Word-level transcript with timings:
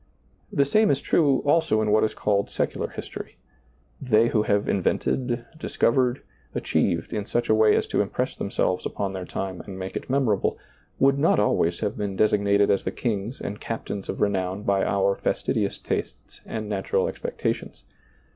The 0.51 0.65
same 0.65 0.89
is 0.89 0.99
true 0.99 1.41
also 1.45 1.79
in 1.79 1.91
what 1.91 2.03
is 2.03 2.15
called 2.15 2.49
secular 2.49 2.87
history. 2.89 3.37
They 4.01 4.29
who 4.29 4.41
have 4.41 4.67
invented, 4.67 5.45
discovered, 5.59 6.23
achieved, 6.55 7.13
in 7.13 7.27
such 7.27 7.49
a 7.49 7.53
way 7.53 7.75
as 7.75 7.85
to 7.89 8.01
impress 8.01 8.35
them 8.35 8.49
selves 8.49 8.83
upon 8.83 9.11
their 9.11 9.25
time 9.25 9.61
and 9.61 9.77
make 9.77 9.95
it 9.95 10.09
memorable, 10.09 10.57
would 10.97 11.19
not 11.19 11.37
always 11.39 11.81
have 11.81 11.97
been 11.99 12.15
designated 12.15 12.71
as 12.71 12.83
the 12.83 12.89
kings 12.89 13.39
and 13.39 13.61
captains 13.61 14.09
of 14.09 14.21
renown 14.21 14.63
by 14.63 14.83
our 14.83 15.15
fastidious 15.17 15.77
tastes 15.77 16.41
and 16.47 16.67
natural 16.67 17.07
expectations. 17.07 17.83